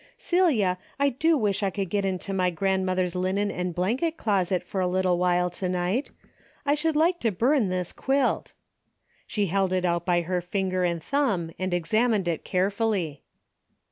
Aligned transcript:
Celia, 0.17 0.79
I 0.99 1.09
do 1.09 1.37
wish 1.37 1.61
I 1.61 1.69
could 1.69 1.91
get 1.91 2.05
into 2.05 2.33
my 2.33 2.49
grandmother's 2.49 3.13
linen 3.13 3.51
and 3.51 3.75
blanket 3.75 4.17
closet 4.17 4.63
for 4.63 4.81
a 4.81 4.87
little 4.87 5.19
while 5.19 5.51
to 5.51 5.69
night. 5.69 6.09
I 6.65 6.73
should 6.73 6.95
like 6.95 7.19
to 7.19 7.31
burn 7.31 7.69
this 7.69 7.93
quilt." 7.93 8.53
She 9.27 9.45
held 9.45 9.71
it 9.71 9.85
out 9.85 10.03
by 10.03 10.21
her 10.21 10.41
finger 10.41 10.83
and 10.83 11.03
thumb 11.03 11.51
and 11.59 11.71
examined 11.71 12.27
it 12.27 12.43
carefully. 12.43 13.21